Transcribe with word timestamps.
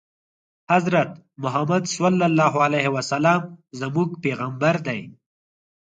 حضرت 0.71 1.09
محمد 1.43 1.83
ص 1.91 1.93
زموږ 3.79 4.09
پیغمبر 4.23 4.75
دی 4.87 5.01